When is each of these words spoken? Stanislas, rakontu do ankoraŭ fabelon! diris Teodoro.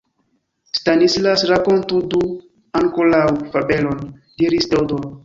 Stanislas, 0.77 1.43
rakontu 1.51 1.99
do 2.13 2.21
ankoraŭ 2.79 3.27
fabelon! 3.57 4.03
diris 4.43 4.69
Teodoro. 4.73 5.13